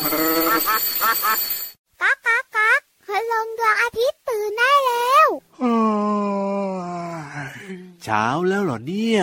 [0.00, 5.28] ก๊ากก๊ากก๊ากพลังดวงอาทิตย์ตื่นได้แล้ว
[8.02, 9.20] เช้าแล้วเหรอเนี่ย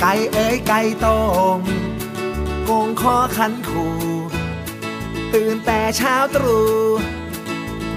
[0.00, 1.12] ไก่เอ้ยไก่ตร
[1.56, 1.58] ง
[2.64, 3.86] โกงคอขันคู
[5.34, 6.66] ตื่นแต่เช้าตรู่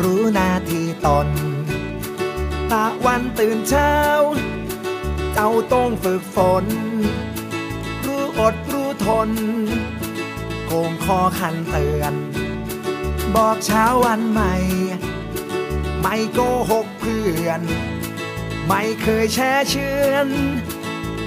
[0.01, 1.27] รู้นาทีตน
[2.71, 3.93] ตะวันตื่นเช้า
[5.33, 6.65] เจ้าต้องฝึกฝน
[8.05, 9.29] รู้อดรู้ทน
[10.65, 12.13] โกงคอขันเตือน
[13.35, 14.53] บอกเช้าวันใหม่
[16.01, 16.39] ไม่โก
[16.71, 17.61] หกเพื่อน
[18.67, 20.27] ไม่เคยแช่เชือน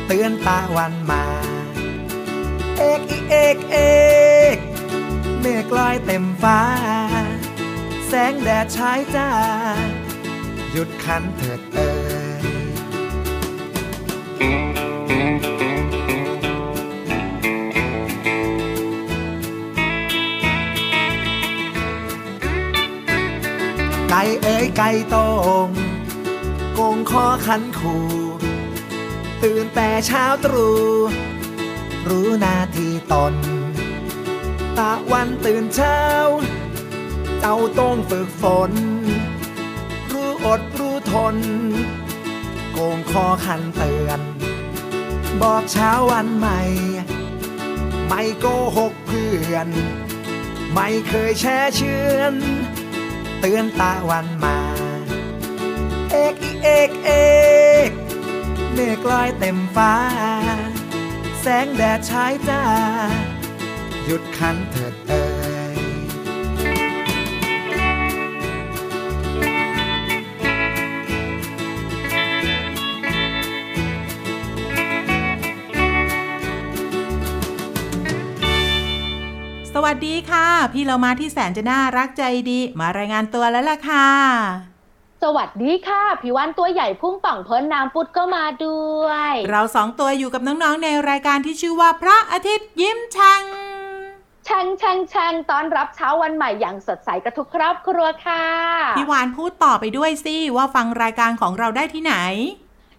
[0.06, 1.24] เตือนตาวันมา
[2.78, 3.78] เอกอีเอกเอ
[4.54, 4.56] ก
[5.40, 6.60] เมฆลอยเต็มฟ้า
[8.14, 9.28] แสงแดดฉายจ้า
[10.72, 11.90] หยุดคันเถิดเอ่
[12.42, 12.44] ย
[24.10, 25.16] ไก่เอ้ยไก่ต
[25.64, 25.68] ง
[26.78, 27.96] กงคอขันคู
[29.42, 30.82] ตื่นแต่เช้าตรู่
[32.08, 33.34] รู้นาทีตน
[34.78, 35.98] ตะวันตื่นเช้า
[37.44, 38.72] เจ้าต้องฝึกฝน
[40.12, 41.36] รู้อดรู้ทน
[42.72, 44.20] โกงคอขันเตือน
[45.42, 46.60] บอกเช้าวันใหม่
[48.06, 49.68] ไม่โกหกเพื่อน
[50.74, 52.34] ไม่เคยแช่เชือน
[53.40, 54.58] เตือนตาวันมา
[56.10, 57.10] เอกอีเอกเอ
[57.88, 57.90] ก
[58.72, 59.94] เมฆลอยเต็มฟ้า
[61.40, 62.62] แสงแดดฉายจ้า
[64.04, 65.31] หยุดคันเถิดเอ่ย
[79.76, 84.08] สวัสดีค่ะ พี่เรามาที่แสนจะน่ารักใจดี มารายงานตัวแล้วล่ะค่ะ
[85.22, 93.44] สวัสดีค่ะ พี่วันตัวใหญ่พุ่งป่องพ้นน้ำปุดก็มาด้วย เราสองตัวอยู่กับน้องๆในรายการที่ชื่อว่าพระอาทิตย์ยิ้มช่าง
[94.48, 98.46] ช่างช่างช่างต้อนรับเช้าวันใหม่อย่างสดใสกับทุกครอบครัวค่ะ
[98.96, 102.14] พี่วานพูดต่อไปด้วยสิว่าฟังรายการของเราได้ที่ไหน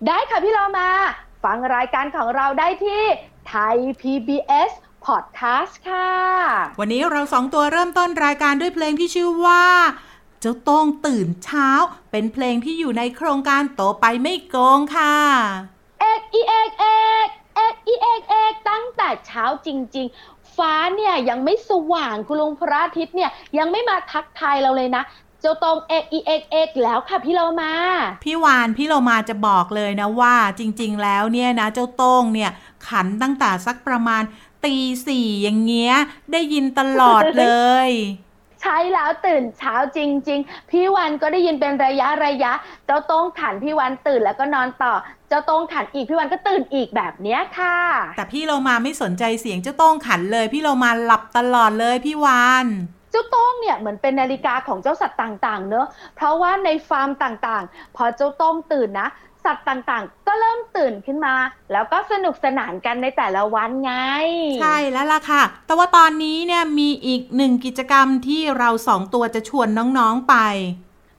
[0.07, 0.89] ได้ค่ะพี่เรามา
[1.43, 3.03] ฟังรายการของเราได้ที่
[3.49, 4.71] ไทย PBS
[5.07, 6.11] Podcast ค่ะ
[6.79, 9.65] วันนี้เราสองตัวเริ่มต้นรายการด้วยเพลงที่ชื่อว่า
[10.41, 11.69] เจ้าโต้งตื่นเช้า
[12.11, 15.15] เป็นเพลงที่อยู่ในโครงการโตไปไม่โกงค่ะ
[15.99, 16.85] เอกอีเอกเอ
[17.25, 25.03] กเอกอีเอกเอกตั้งแต่เช้าจริง ๆ ฟ้าเนี่ยยังไม่สว่างคุณลุงพระอาทิตย์เนี่ยยังไม่มาทักทายเราเลยนะ
[25.41, 27.73] เจ้าตรงเอกอีเอกเอกแล้วค่ะพี่เรามา
[28.23, 32.51] พี่วานพี่โลมาจะบอกเลยนะว่าจริงๆแล้วเนี่ยนะเจ้าโต้งเนี่ย
[32.87, 34.23] ขันตั้งแต่สักประมาณ
[34.65, 34.75] ตี
[35.07, 35.93] สี่อย่างเงี้ย
[36.31, 37.45] ได้ยินตลอดเล
[37.89, 37.91] ย
[38.61, 42.51] ใช่แล้วตื่นเช้าจริง ๆ พี่วันก็ได้ยินเป็นระยะระยะ
[42.85, 44.93] เจ้าโต้งขันพี่วันตื่นแล้วก็นอนต่อ
[45.29, 47.77] เจ้าโต้งขันอีกพี่วันก็ตื่นอีกแบบเนี้ยค่ะ
[48.17, 52.67] แต่พี่โลมาไม่สนใจเสียงเจ้าโต้งขันเลย พี่โลมาหลับตลอดเลยพี่วาน
[53.11, 59.09] เจ้าโต้งเนี่ยเหมือนเป็นนาฬิกาของเจ้าสัตว์ต่างๆ เนอะ เพราะว่าในฟาร์มต่างๆ พอเจ้าโต้งตื่นนะ
[59.45, 61.35] สัตว์ต่างๆ ก็เริ่มตื่นขึ้นมา
[61.71, 63.93] แล้วก็สนุกสนานกันในแต่ละวันไง
[64.61, 69.67] ใช่แล้วล่ะค่ะ แต่ว่าตอนนี้เนี่ยมีอีกหนึ่งกิจกรรมที่เราสองตัวจะชวน
[69.97, 70.35] น้องๆไป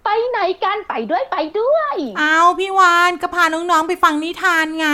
[0.05, 4.89] ไปไหนกันไปด้วยไปด้วย เอาพี่วานก็พาน้องๆไปฟังนิทานไง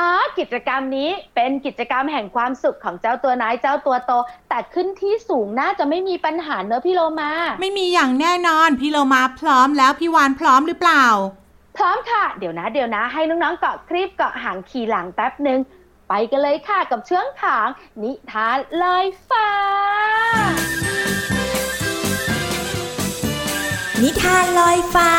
[0.00, 4.12] อ๋อกิจกรรมนี้เป็นกิจกรรมแห่งความสุขของเจ้าตัวน้อยเจ้าตัวโต
[4.48, 11.06] แต่ขึ้นที่สูงน่าจะไม่มีปัญหาเนอะพี่โลมา ไม่มีอย่างแน่นอน พี่โลมาพร้อมแล้วพี่วานพร้อมหรือเปล่า
[11.76, 15.60] พร้อมค่ะ เดี๋ยวนะ เดี๋ยวนะ ให้น้องๆเกาะคลิปเกาะหางขี่หลังแป๊บหนึ่ง
[16.08, 17.68] ไปกันเลยค่ะกับเชื่องผาง
[18.02, 19.48] นิทานลอยฟ้า
[24.02, 25.12] นิทานลอยฟ้า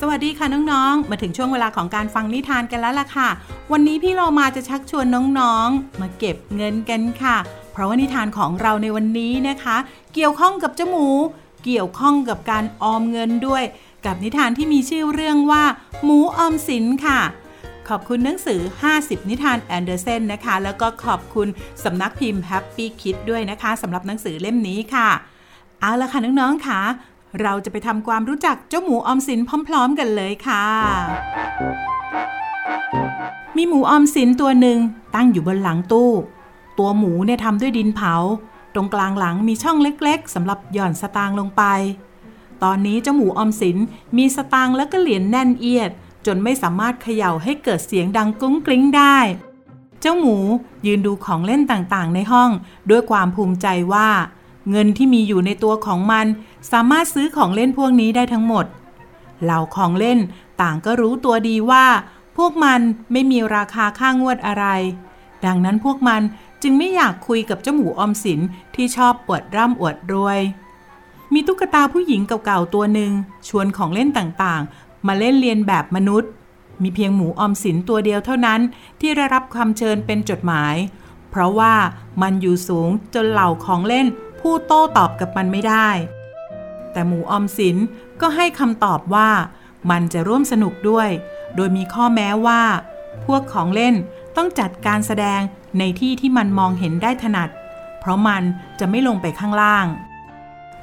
[0.00, 3.28] สวัสดีค่ะน้องๆ มาถึงช่วงเวลาของการฟังนิทานกันแล้วล่ะค่ะ
[3.72, 5.06] วันนี้พี่เรามาจะชักชวน
[5.38, 7.36] น้องๆ มาเก็บเงินกันค่ะ
[7.72, 9.76] เพราะว่านิทานของเราในวันนี้นะคะ
[10.14, 11.06] เกี่ยวข้องกับเจ้าหมู
[11.64, 13.64] เกี่ยวข้องกับการออมเงินด้วย
[14.06, 15.64] กับนิทานที่มีชื่อเรื่องว่า
[16.04, 17.20] หมูออมสินค่ะ
[17.88, 18.60] ขอบคุณหนังสือ
[18.94, 21.48] 50 นิทานแอนเดอร์เซนนะคะ แล้วก็ขอบคุณ
[21.84, 25.08] สำนักพิมพ์ Happy Kid ด้วยนะคะสำหรับหนังสือเล่มนี้ค่ะ
[25.80, 26.80] เอาละค่ะน้องๆค่ะ
[27.42, 30.64] เราจะไปทำความรู้จักเจ้าหมูออมสินพร้อม ๆ กันเลยค่ะ
[33.56, 34.78] มีหมูออมสินตัวหนึ่ง
[35.14, 36.10] ตั้งอยู่บนหลังตู้
[36.78, 38.14] ตัวหมูเนี่ยทำด้วยดินเผา
[38.74, 41.62] ตรงกลางหลังมีช่องเล็กๆสำหรับหย่อนสตางค์ลงไป
[42.62, 43.78] ตอนนี้เจ้าหมูออมสิน
[44.16, 45.90] มีสตางค์แล้วก็เหรียญแน่นเอียด
[46.26, 49.18] จนไม่สามารถเขย่าให้เกิดเสียงดังกุ้งกริ้งได้
[50.00, 50.36] เจ้าหมู
[50.86, 52.50] ยืนดูของเล่นต่างๆ ในห้อง
[52.90, 54.08] ด้วยความภูมิใจว่า
[54.70, 56.26] เงินที่มีอยู่ในตัวของมัน
[56.72, 58.64] สามารถซื้อของเล่นพวกนี้ได้ทั้งหมด
[59.42, 60.18] เหล่าของเล่น
[60.60, 61.86] ต่างก็รู้ตัวดีว่า
[62.36, 62.80] พวกมัน
[63.12, 64.66] ไม่มีราคาค่างวดอะไร
[65.46, 66.22] ดังนั้นพวกมัน
[66.62, 68.40] จึงไม่อยากคุยกับเจ้าหมูออมสิน
[68.74, 70.40] ที่ชอบอวดร่ำอวดรวย
[71.32, 73.12] มีตุ๊กตาผู้หญิงเก่าๆตัวหนึ่ง
[73.48, 76.30] ชวนของเล่นต่างๆ มาเล่นเรียนแบบมนุษย์
[76.82, 78.60] มีเพียงหมูออมสินตัวเดียวเท่านั้น
[79.00, 80.74] ที่ได้รับคำเชิญเป็นจดหมาย
[81.30, 81.74] เพราะว่า
[82.22, 84.06] มันอยู่สูงจนเหล่าของเล่น
[84.40, 85.88] พูดโต้ตอบกับมันไม่ได้
[86.92, 87.76] แต่หมูออมสิน
[88.20, 89.30] ก็ให้คำตอบว่า
[89.90, 91.08] มันจะร่วมสนุกด้วย
[91.56, 92.62] โดยมีข้อแม้ว่า
[93.24, 93.94] พวกของเล่น
[94.36, 95.40] ต้องจัดการแสดง
[95.78, 97.50] ในที่ที่มันมองเห็นได้ถนัด
[98.00, 98.42] เพราะมัน
[98.80, 99.86] จะไม่ลงไปข้างล่าง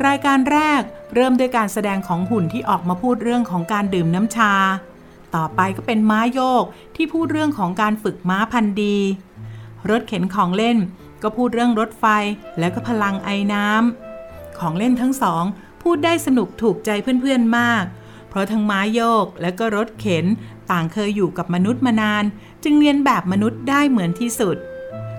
[0.05, 0.81] รายการแรก
[1.15, 4.53] เริ่มด้วยการแสดงของหุ่นที่ออกมาพูดเรื่องของการดื่มน้ำชา
[5.35, 6.63] ต่อไปก็เป็นม้าโยก
[6.95, 8.97] ที่พูดเรื่องของการฝึกม้าพันดี
[9.89, 10.77] รถเข็นของเล่น
[11.21, 12.05] ก็พูดเรื่องรถไฟ
[12.59, 15.43] และก็พลังไอน้ำของเล่นทั้งสอง
[15.83, 16.89] พูดได้สนุกถูกใจ
[17.21, 17.83] เพื่อนๆมาก
[18.29, 20.25] เพราะทั้งม้าโยกและก็รถเข็น
[20.71, 22.23] ต่างเคยอยู่กับมนุษย์มานาน
[22.63, 24.57] จึงเรียนแบบมนุษย์ได้เหมือนที่สุด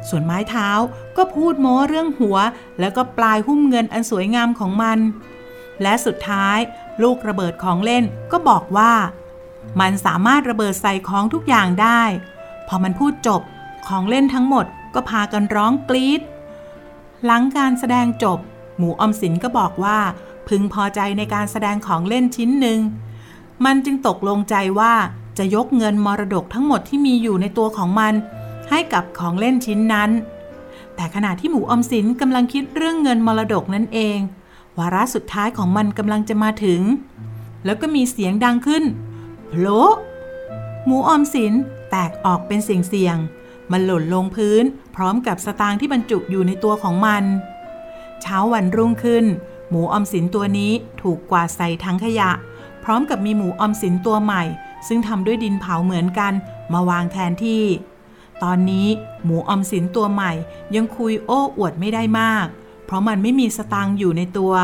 [0.08, 0.70] ส่วนไม้เท้า
[1.16, 2.36] ก็พูดโม้เรื่องหัว
[2.80, 4.98] แล้วก็ปลายหุ้มเงินอันสวยงามของมัน
[5.82, 6.58] และสุดท้าย
[7.02, 8.92] ลูกระเบิดของเล่นก็บอกว่า
[9.80, 12.02] มันสามารถระเบิดใส่ของทุกอย่างได้
[12.68, 13.42] พอมันพูดจบ
[13.88, 16.20] ของเล่นทั้งหมดก็พากันร้องกรี๊ด
[17.24, 18.38] หลังการแสดงจบ
[18.78, 19.98] หมูออมสินก็บอกว่า
[20.48, 22.78] พึงพอใจในการแสดงของเล่นชิ้นหนึ่ง
[23.64, 24.94] มันจึงตกลงใจว่า
[25.38, 28.14] จะยกเงินมรดกทั้งหมดที่มีอยู่ในตัวของมัน
[28.70, 30.10] ให้กับของเล่นชิ้นนั้น
[30.94, 34.18] แต่ขณะที่หมูอมสินกำลังคิดเรื่องเงินมรดกนั่นเอง
[34.78, 36.80] วาระสุดท้ายของมันกำลังจะมาถึง
[37.64, 38.84] แล้วก็มีเสียงดังขึ้น
[39.48, 39.80] โผล่
[40.86, 41.52] หมูออมสิน
[41.90, 44.64] แตกออกเป็นเสียงๆมันหล่นลงพื้น
[44.96, 47.24] พร้อมกับสตางค์ที่บรรจุอยู่ในตัวของมัน
[48.22, 49.24] เช้าวันรุ่งขึ้น
[49.70, 50.72] หมูออมสินตัวนี้
[51.02, 52.30] ถูกกวาดใส่ถังขยะ
[52.84, 54.42] พร้อมกับมีหมูออมสินตัวใหม่
[54.88, 56.32] ซึ่งทำด้วยดินเผาเหมือนกัน
[56.72, 57.64] มาวางแทนที่
[58.43, 58.87] ตอนนี้
[59.25, 60.32] หมูออมสินตัวใหม่
[60.75, 62.46] ยังคุยโอ้อวดไม่ได้มาก
[62.87, 64.55] เพราะมันไม่มีสตางค์อยู่ในตัว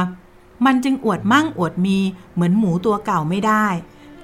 [0.67, 1.99] มันจึงอวดมั่งอวดมี
[2.35, 3.67] เหมือนหมูตัวเก่าไม่ได้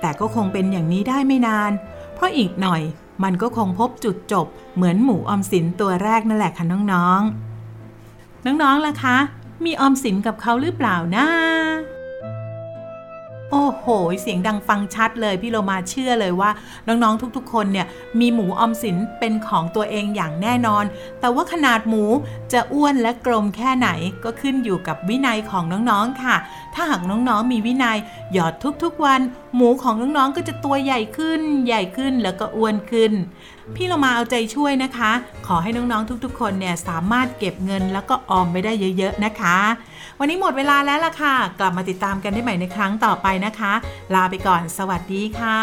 [0.01, 1.71] แต่ก็คงเป็นอย่างนี้ได้ไม่นาน
[2.15, 2.83] เพราะอีกหน่อย
[3.23, 9.17] มันก็คงพบจุดจบ เหมือนหมูออมสินตัวแรกนั่นแหละค่ะน้องๆ น้องๆล่ะคะ
[9.65, 11.27] มีออมสินกับเขาหรือเปล่านะ
[13.53, 13.87] โอ้โห
[14.21, 16.51] เสียงดังฟังชัดเลยพี่โลมาเชื่อเลยว่า
[16.87, 17.87] น้อง ๆ ทุกๆ คนเนี่ย
[18.21, 20.85] มีหมูออมสินเป็นของตัวเองอย่างแน่นอน
[21.21, 22.05] แต่ว่าขนาดหมู
[22.53, 23.89] จะอ้วนและกลมแค่ไหน
[24.25, 26.37] ก็ขึ้นอยู่กับวินัยของน้องๆค่ะ
[26.75, 27.99] ถ้าหากน้องๆมีวินัย
[28.33, 29.21] หยอดทุกๆวัน
[29.55, 33.13] หมูของน้องๆก็จะตัวใหญ่ขึ้น ใหญ่ขึ้นแล้วก็อ้วนขึ้น
[33.77, 35.13] พี่เรามาเอาใจช่วยนะคะ
[35.47, 39.59] ขอให้น้องๆทุกๆ คนเนี่ยสามารถเก็บเงินแล้วก็ออมไปได้เยอะๆนะคะ
[40.19, 43.73] วันนี้หมดเวลาแล้วล่ะค่ะ กลับมาติดตามกันได้ใหม่ในครั้งต่อไปนะคะ
[44.15, 45.61] ลาไปก่อน สวัสดีค่ะ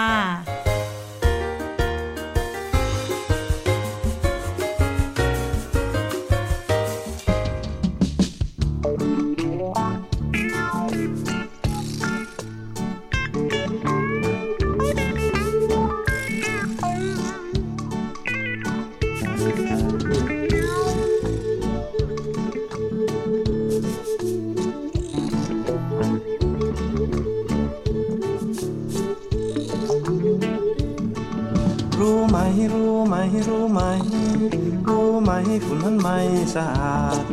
[33.48, 33.80] รู้ไหม
[34.12, 34.52] รู้ไหม
[34.88, 35.32] รู้ไหม
[35.66, 36.18] ฝุ่นมันไม่
[36.56, 37.24] สะอาด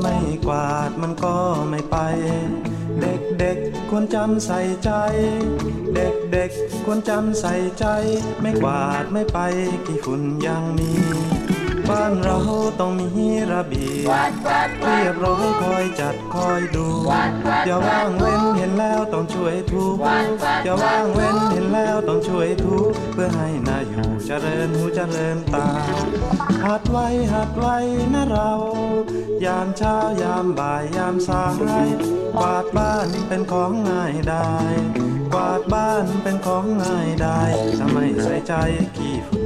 [0.00, 1.36] ไม่กวาดมันก็
[1.70, 1.96] ไม่ไป
[3.00, 4.90] เด็กเด็กๆควรจำใส่ใจ
[5.94, 7.84] เด็กเด็กๆควรจำใส่ใจ
[8.40, 9.38] ไม่กวาดไม่ไป
[9.86, 10.90] กี่ฝุ่นยังมี
[11.90, 12.38] บ้านเรา
[12.80, 14.30] ต้องมีระเบียบ
[14.84, 16.86] เรียบร้อยคอยจัดคอยดู
[17.66, 19.96] อย่าว่างเว้นเห็นแล้วต้องช่วยทุก
[20.64, 25.68] อย่าว่างเว้นเห็นแล้วต้องช่วยทุกเพื่อให้นาอยู่เจริญหูเจริญตา
[26.64, 27.76] หัดไว้หัดไว้
[28.14, 28.50] นะเรา
[29.44, 31.44] ยามเช้ายามบ่ายยามสา
[31.86, 31.88] ย
[32.34, 34.50] กวาดบ้านเป็นของง่ายได้
[35.32, 37.40] กวาดบ้านเป็นของง่ายได้
[37.78, 38.52] ถ้าไม่ใส่ใจ
[38.96, 39.45] ขี้ฝุ่น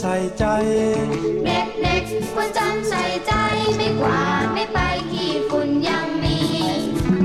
[0.00, 0.44] ใส่ใจ
[1.44, 3.32] เด็กๆควรจำใส่ใจ
[3.76, 4.78] ไม่กวาดไม่ไป
[5.10, 6.38] ขี้ฝุ่นยังมี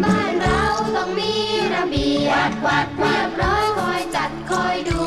[0.04, 0.62] บ้านเรา
[0.96, 1.32] ต้องมี
[1.74, 5.00] ระเบียบวัดเรียบร้อยคอยจัดคอยดู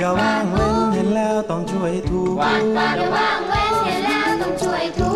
[0.00, 5.15] อย่าว่างเว้นเห็นแล้วต้องช่วยถูอย่าว่างเว้นเห็นแล้วต้องช่วยทุ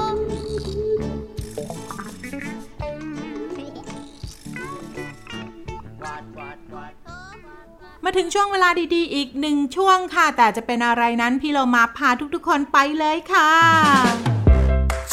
[8.13, 13.51] มาถึงช่วงเวลาดีๆ อีกหนึ่งช่วงค่ะ แต่จะเป็นอะไรนั้นพี่เรามาพาทุกๆคนไปเลยค่ะ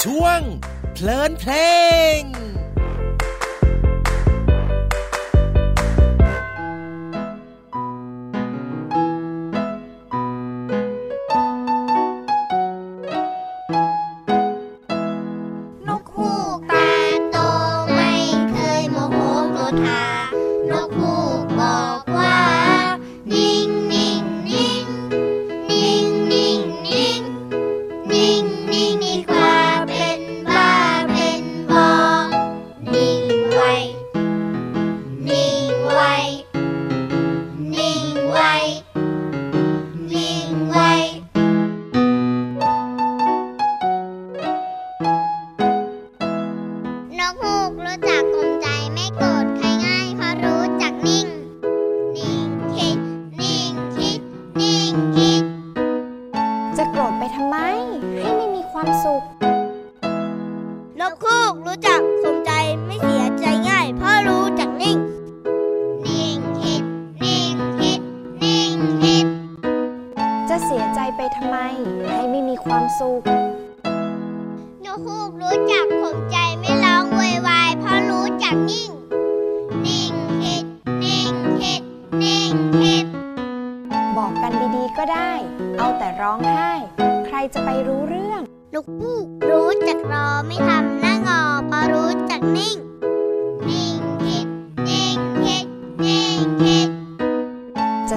[0.02, 0.40] ช่วง
[0.92, 1.52] เพลินเพล
[2.18, 2.47] ง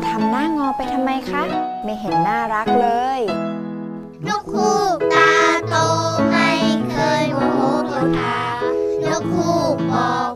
[0.08, 1.44] ทำหน้างอไปทำไมคะ
[1.84, 2.88] ไม่เห็นน่ารักเล
[3.20, 3.22] ย
[4.28, 4.80] นกคู่
[5.14, 5.32] ตา
[5.70, 5.76] โต
[6.30, 6.50] ไม่
[6.92, 8.38] เคยโมโหตัวตา
[9.06, 9.58] นกคู่
[9.92, 10.32] บอก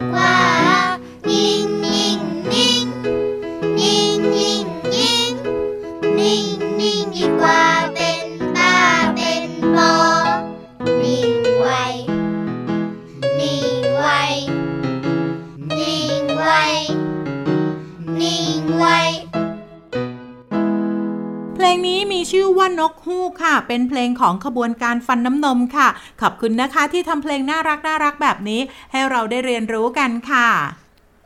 [22.30, 25.88] ชื่อว่านกฮูกค่ะ เป็นเพลงของขบวนการฟันน้ำนมค่ะ
[26.22, 30.48] ขอบคุณนะคะที่ทำเพลงน่ารักน่ารักแบบนี้ ให้เราได้เรียนรู้กันค่ะ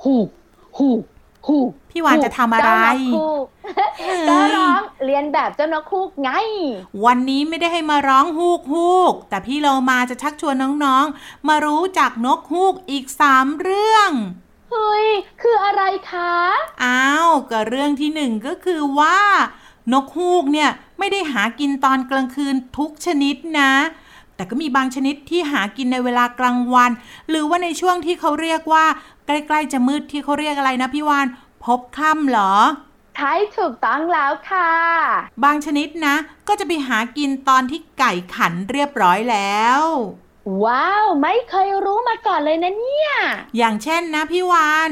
[0.04, 0.30] ฮูก
[0.78, 1.04] ฮูก
[1.48, 3.46] ฮูกพี่วานจะทำอะไรเจ้านกฮูก
[4.30, 6.30] ก็ร้องเรียนแบบเจ้านกฮูกไง
[7.06, 14.12] วันนี้ไม่ได้ให้มาร้องฮูกฮูก แต่พี่เรามาจะชักชวนน้องๆ มารู้จักนกฮูกอีกสามเรื่อง
[14.72, 15.08] เฮ้ย
[15.42, 16.34] คืออะไรคะ
[16.84, 19.20] อ้าว ก็เรื่องที่หนึ่งก็คือว่า
[19.94, 23.72] นกฮูกเนี่ย ไม่ได้หากินตอนกลางคืนทุกชนิดนะ
[24.36, 26.92] แต่ก็มีบางชนิดที่หากินในเวลากลางวัน
[27.30, 28.86] หรือว่าในช่วงที่เขาเรียกว่า
[29.26, 31.28] ใกล้ๆจะมืดที่เขาเรียกอะไรนะพี่วาน
[31.66, 32.54] พบค่ำเหรอ
[33.16, 34.72] ใช่ถูกต้องแล้วค่ะ
[35.44, 36.16] บางชนิดนะ
[36.48, 39.82] ก็จะไปหากินตอนที่ไก่ขันเรียบร้อยแล้ว
[40.64, 43.12] ว้าว ไม่เคยรู้มาก่อนเลยนะเนี่ย
[43.58, 44.90] อย่างเช่นนะพี่วาน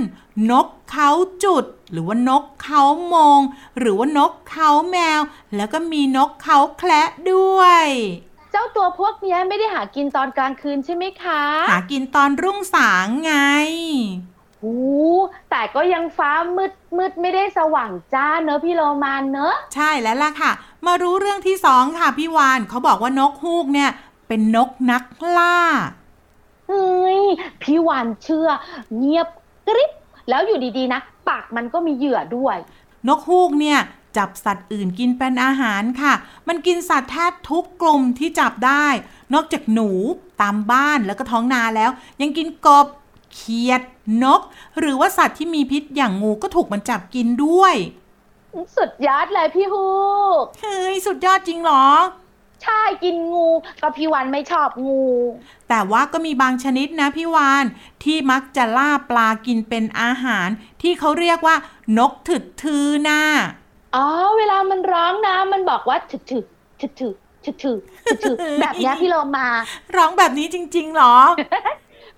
[0.52, 1.10] นกเขา
[1.44, 3.40] จุด หรือว่านกเขามง
[3.80, 5.22] หรือว่านกเขาแมว
[5.56, 7.86] แล้วก็มีนกเขาแคละด้วย
[8.52, 11.42] เจ้าตัวพวกเนี้ยไม่ได้หากินตอนกลางคืนใช่ไหมคะ
[11.72, 13.34] หากินตอนรุ่งสางไง
[14.60, 14.78] โอ้
[15.50, 20.52] แต่ก็ยังฟ้ามืดมืดไม่ได้สว่างจ้าเนอะพี่โรมานเนอะ ใช่แล้วล่ะค่ะ
[20.86, 23.90] มารู้เรื่องที่สองค่ะพี่วานเขาบอกว่านกฮูกเนี่ย
[24.28, 25.04] เป็นนกนัก
[25.38, 25.60] ล่า
[26.68, 27.22] เฮ้ย
[27.62, 28.50] พี่วานเชื่อ
[28.98, 29.28] เงียบ
[29.68, 29.92] กริบ
[30.30, 32.58] แล้วอยู่ดีๆนะ ปากมันก็มีเหยื่อด้วย
[33.08, 33.80] นกฮูกเนี่ย
[34.18, 36.14] จับสัตว์อื่นกินเป็นอาหารค่ะ
[36.48, 38.88] มันกินสัตว์แทบทุกกลุ่มที่จับได้
[39.34, 39.90] นอกจากหนู
[40.42, 41.90] ตามบ้านแล้วก็ท้องนาแล้ว
[42.22, 42.90] ยังกินกบข
[43.34, 43.82] เขียด
[44.24, 44.42] นก
[44.80, 47.76] หรือว่าสัตว์ที่มีพิษอย่างงูก็ถูกมันจับกินด้วย
[48.78, 49.88] สุดยอดเลยพี่ฮู
[50.42, 51.86] ก เฮ้ย สุดยอดจริงเหรอ
[52.64, 53.48] ใช่กินงู
[53.82, 55.04] ก็พี่วันไม่ชอบงู
[55.70, 57.66] แต่ว่าก็มีบางชนิดนะพี่วาน
[58.04, 60.48] ที่มักจะล่าปลากินเป็นอาหาร
[60.82, 61.56] ที่เขาเรียกว่า
[61.98, 63.22] นกถึกทือน่า
[63.96, 66.46] อ๋อ เวลามันร้องนะ มันบอกว่าถึกถึก
[66.82, 69.48] ถึกถึกถึกถึกถึกแบบนี้พี่โลมา
[69.96, 71.18] ร้องแบบนี้จริง ๆ หรอ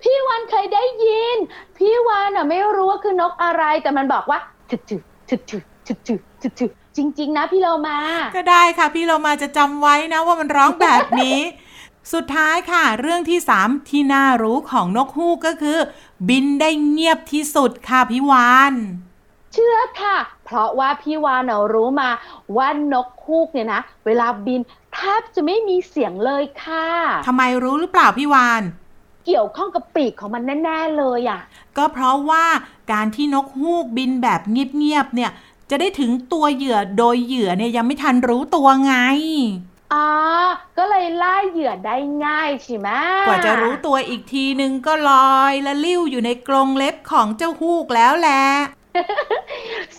[0.02, 1.36] พี่วันเคยได้ยิน
[1.78, 4.38] พี่วันอะไม่รู้ว่าคือนกอะไร แต่มันบอกว่า
[4.70, 7.98] ถึกถึกถึกถึกถึกถึกถึกถึก จริง ๆ นะพี่โลมา
[8.36, 11.38] ก็ได้ค่ะ พี่เรามาจะจำไว้นะว่ามันร้องแบบนี้
[12.12, 15.78] สุดท้ายค่ะ เรื่องที่สามที่น่ารู้ของนกฮูกก็คือ
[16.28, 18.74] บินได้เงียบที่สุดค่ะพี่วาน
[19.52, 22.10] เชื่อค่ะ เพราะว่าพี่วานเรารู้มา
[22.56, 24.60] ว่านกฮูกเนี่ยนะ เวลาบิน
[24.94, 26.86] แทบจะไม่มีเสียงเลยค่ะ
[27.26, 28.62] ทำไมรู้หรือเปล่าพี่วาน
[29.26, 31.40] เกี่ยวข้องกับปีกของมันแน่ ๆ เลยอะ
[31.76, 32.44] ก็เพราะว่า
[32.92, 35.30] การที่นกฮูกบินแบบเงียบๆเนี่ย
[35.70, 38.94] จะได้ถึงตัวเหยื่อโดยเหยื่อเนี่ยยังไม่ทันรู้ตัวไง
[39.94, 40.08] อ๋อ
[40.78, 42.88] ก็เลยล่าเหยื่อได้ง่ายใช่ไหม
[43.26, 48.42] กว่าจะรู้ตัวอีกทีนึงก็ลอยและลิ้วอยู่ในกรงเล็บของเจ้าฮูกแล้วแหละ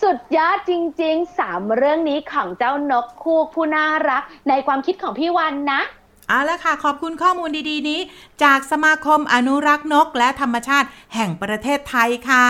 [0.02, 5.82] สุดยอดจริงๆสามเรื่องนี้ของเจ้านกคูกผู้น่ารัก ในความคิดของพี่วันนะ
[6.28, 8.00] เอาละค่ะ ขอบคุณข้อมูลดีๆนี้
[8.44, 12.48] จากสมาคมอนุรักษ์นกและธรรมชาติแห่งประเทศไทยค่ะ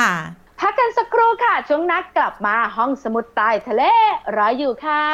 [0.62, 3.84] พักกันสักครู่ค่ะ ช่วงนักกลับมาห้องสมุดใต้ทะเล
[4.36, 5.06] รออยู่ค่ะ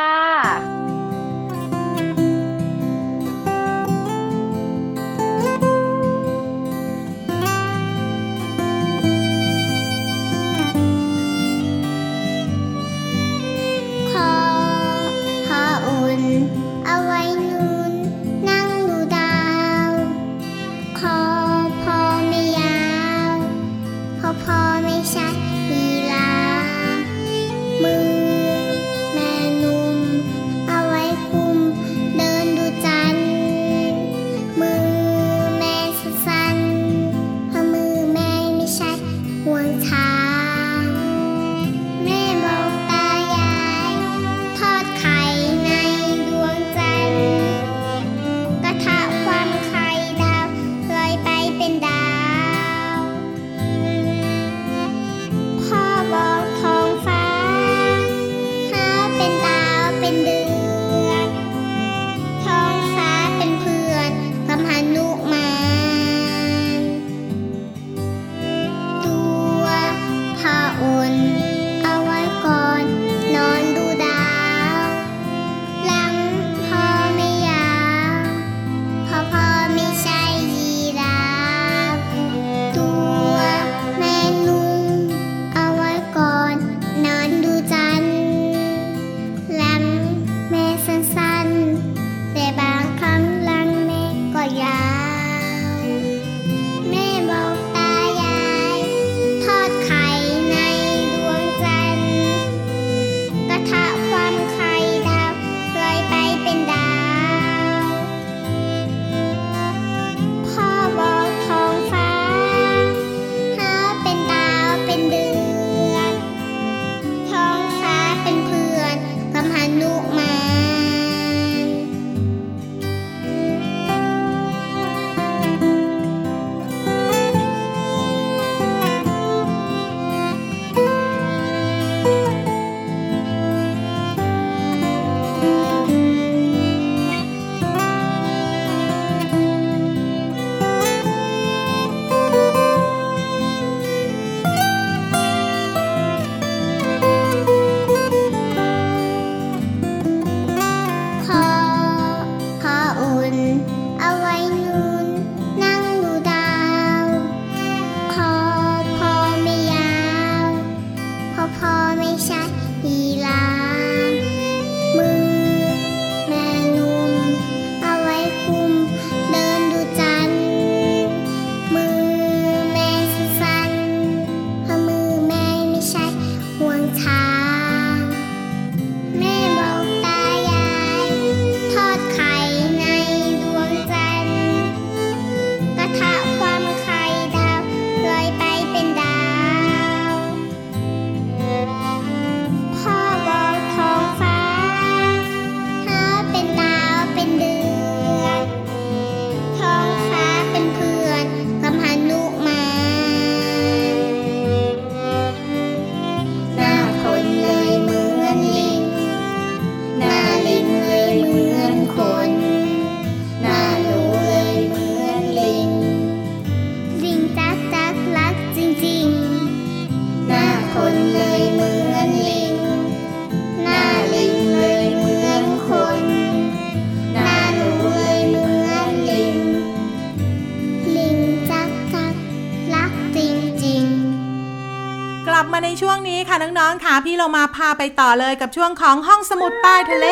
[237.36, 240.08] มาพาไปต่อเลยกับช่วงของห้องสมุดใต้ทะเล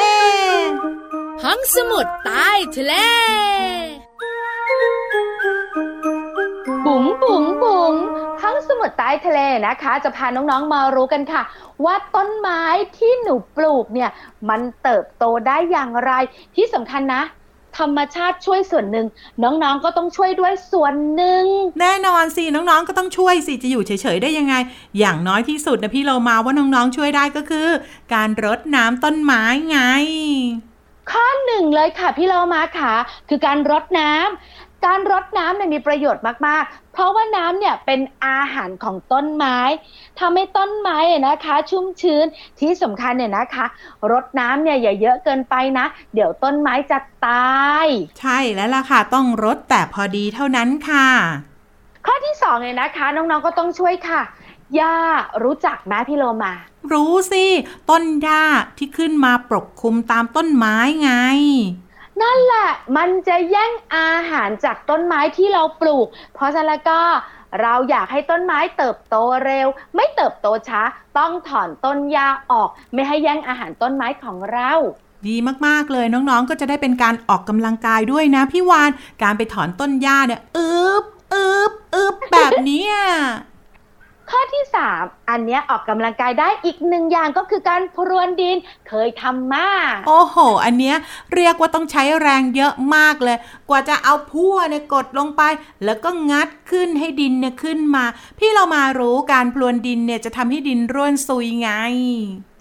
[1.43, 2.93] ห้องสมุดใต้ทะเล
[6.85, 7.93] บุ๋งบุ๋งบุ๋ง
[8.41, 11.41] ห้องสมุดใต้ทะเลนะคะ จะพาน้องๆมารู้กันค่ะ
[11.85, 12.61] ว่าต้นไม้
[12.97, 14.09] ที่หนูปลูกเนี่ย
[14.49, 16.11] มันเติบโตได้อย่างไร
[16.55, 17.21] ที่สำคัญนะ
[17.77, 19.07] ธรรมชาติช่วยส่วนหนึ่ง
[19.43, 21.43] น้องๆก็ต้องช่วยด้วยส่วนหนึ่ง
[21.81, 24.55] แน่นอนสิน้องๆก็ต้องช่วยสิจะอยู่เฉยๆได้ยังไง
[24.99, 27.67] อย่างน้อยที่สุดนะพี่เรามาว่าน้องๆช่วยได้ก็คือ
[28.13, 29.79] การรดน้ำต้นไม้ไง
[31.11, 32.93] ข้อหนึ่งเลยค่ะพี่เรามาค่ะ
[33.29, 39.57] คือการรดน้ำ การรดน้ำเนี่ยมีประโยชน์มาก ๆ เพราะว่าน้ำเนี่ยเป็นอาหารของต้นไม้
[40.19, 42.25] ทำให้ต้นไม้อะนะคะ ชุ่มชื้น
[42.59, 43.65] ที่สำคัญเนี่ยนะคะ
[44.11, 47.87] รดน้ำเนี่ยอย่าเยอะเกินไปนะ เดี๋ยวต้นไม้จะตาย
[48.19, 51.07] ใช่แล้วล่ะค่ะ ต้องรดแต่พอดีเท่านั้นค่ะ
[52.05, 54.21] ข้อที่สองเนี่ยนะคะ น้องๆก็ต้องช่วยค่ะ
[54.79, 54.95] ย่า
[55.43, 56.53] รู้จักไหมพี่โลมา
[56.93, 57.45] รู้สิ
[57.89, 58.43] ต้นหญ้า
[58.77, 61.11] ที่ขึ้นมาปกคลุมตามต้นไม้ไง
[62.21, 67.01] นั่นแหละ มันจะแย่งอาหารจากต้นไม้ที่เราปลูก เพราะฉะนั้นแล้วก็
[67.61, 70.81] เราอยากให้ต้นไม้เติบโตเร็ว ไม่เติบโตช้า
[71.17, 74.71] ต้องถอนต้นหญ้าออก ไม่ให้แย่งอาหารต้นไม้ของเรา
[75.27, 75.35] ดี
[75.67, 78.89] มากๆเลยน้องๆ ก็จะได้เป็นการออกกำลังกายด้วยนะพี่วาน
[79.23, 80.71] การไปถอนต้นหญ้าเนี่ยอึ
[81.03, 82.85] บอึบอึบแบบนี้
[84.31, 84.63] ข้อที่
[84.97, 88.57] 3 อันเนี้ยออกกำลังกายได้อีกหนึ่งอย่างก็คือการพรวนดิน
[88.87, 89.67] เคยทำมา
[90.07, 90.95] โอ้โห อันเนี้ย
[91.35, 93.37] เรียกว่าต้องใช้แรงเยอะมากเลย
[93.69, 95.41] กว่าจะเอาพั่วเนี่ยกดลงไป
[95.85, 98.05] แล้วก็งัดขึ้นให้ดินเนี่ยขึ้นมา
[98.39, 101.69] พี่เรามารู้การพรวนดินเนี่ยจะทำให้ดินร่วนซุยไง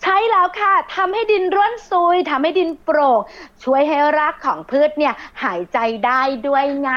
[0.02, 3.20] ใช่แล้วค่ะทำให้ดินร่วนซุยทำให้ดินโปร่ง
[3.62, 6.90] ช่วยให้รากของพืชเนี่ยหายใจได้ด้วยไง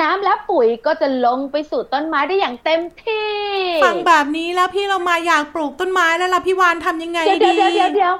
[0.00, 3.39] น้ำและปุ๋ยก็จะลงไปสู่ต้นไม้ได้อย่างเต็มที่
[3.84, 8.14] ฟังแบบนี้แล้วพี่เรามาอยากปลูกต้นไม้แล้วล่ะพี่วานทำยังไงเดี๋ยวดีเดี๋ยวเดี๋ยวเดี๋ยว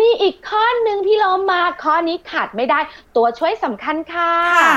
[0.00, 2.80] มีอีกข้อหนึ่งที่เรามาข้อนี้ขาดไม่ได้
[3.16, 4.74] ตัวช่วยสำคัญค่ะค่ะ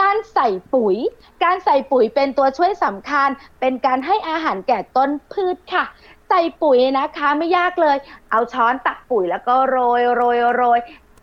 [0.00, 0.96] การใส่ปุ๋ย
[1.44, 3.28] การใส่ปุ๋ยเป็นตัวช่วยสำคัญ
[3.60, 5.84] เป็นการให้อาหารแก่ต้นพืชค่ะ
[6.28, 7.96] ใส่ปุ๋ยนะคะไม่ยากเลย
[8.30, 10.78] เอาช้อนตักปุ๋ยแล้วก็โรยโรยโรย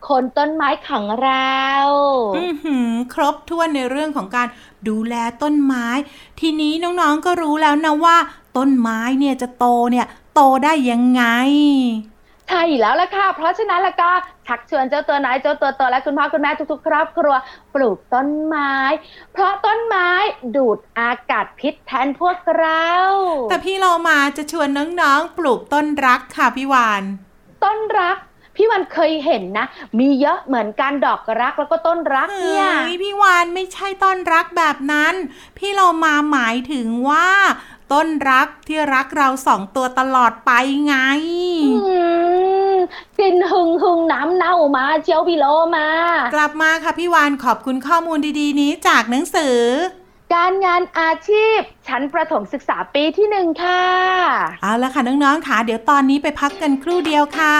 [0.07, 1.59] คนต้นไม้ของเรา
[2.37, 4.47] อือหือครบถ้วนในเรื่องของการ
[4.87, 5.87] ดูแลต้นไม้
[6.39, 8.17] ทีนี้น้องๆก็รู้แล้วนะว่า
[8.57, 11.23] ต้นไม้เนี่ยจะโตเนี่ย โตได้ยังไง
[12.51, 14.09] ใช่แล้วล่ะค่ะ เพราะฉะนั้นแล้วก็
[14.47, 17.35] ชักชวนเจ้าตัวน้อยเจ้าตัวโตและคุณพ่อคุณแม่ทุกๆ ครอบครัว
[17.73, 18.75] ปลูกต้นไม้
[19.33, 20.09] เพราะต้นไม้
[20.55, 22.89] ดูดอากาศพิษแทนพวกเรา
[23.49, 24.67] แต่พี่เรามาจะชวน
[25.01, 27.03] น้องๆปลูกต้นรักค่ะพี่วาน
[27.63, 28.17] ต้นรัก
[28.61, 29.65] พี่วันเคยเห็นนะ
[29.99, 35.13] มีเยอะเหมือนการดอกรักแล้วก็ต้นรักเนี่ยเฮ้ยพี่วานไม่ใช่ต้นรักแบบนั้น
[35.57, 37.27] พี่เรามาหมายถึงว่า
[37.91, 40.51] ต้นรักที่รักเราสองตัวตลอดไป
[40.85, 40.95] ไง
[41.87, 41.97] อื
[42.73, 42.75] ม
[43.17, 45.45] กลิ่นหึงหึงน้ำเน่ามาเจียวพี่โล
[45.77, 45.87] มา
[46.35, 49.59] กลับมาค่ะพี่วานขอบคุณข้อมูลดีๆ นี้จากหนังสือ
[50.35, 53.83] การงานอาชีพชั้นประถมศึกษาปีที่หนึ่งค่ะ
[54.61, 57.57] เอาละค่ะน้องๆค่ะเดี๋ยวตอนนี้ไปพักกันครู่เดียวค่ะ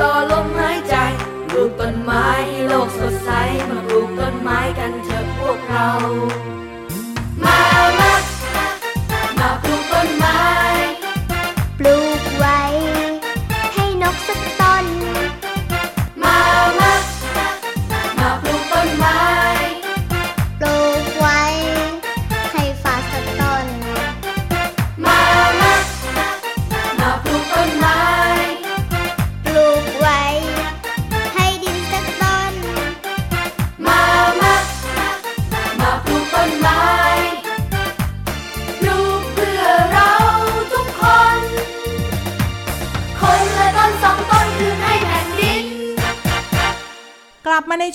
[0.00, 0.96] ต่อลมหายใจ
[1.50, 2.26] ปลูกต้นไม้
[2.68, 3.30] โลกสดใส
[3.68, 5.88] มาปลูกต้นไม้กันเถอะพวกเรา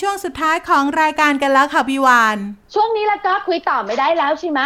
[0.01, 2.37] ช่วงสุดท้ายของรายการกันแล้วค่ะพี่วาน
[2.73, 4.61] ช่วงนี้แล้วก็คุยต่อไม่ได้แล้วใช่ไหม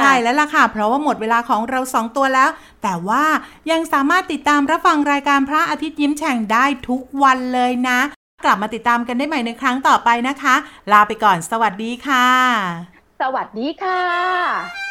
[0.00, 2.50] ใช่แล้วล่ะค่ะ เพราะว่าหมดเวลาของเราสองตัวแล้ว
[2.82, 3.24] แต่ว่า
[3.70, 8.00] ยังสามารถติดตามรับฟังรายการพระอาทิตย์ยิ้มแฉ่งได้ทุกวันเลยนะ
[8.44, 10.54] กลับมาติดตามกันได้ใหม่ในครั้งต่อไปนะคะ
[10.92, 12.28] ลาไปก่อน สวัสดีค่ะ
[13.20, 14.83] สวัสดีค่ะ